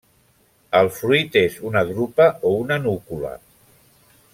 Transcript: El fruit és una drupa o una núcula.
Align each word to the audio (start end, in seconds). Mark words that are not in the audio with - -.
El 0.79 0.89
fruit 0.95 1.37
és 1.43 1.59
una 1.73 1.85
drupa 1.93 2.29
o 2.53 2.57
una 2.65 2.81
núcula. 2.89 3.39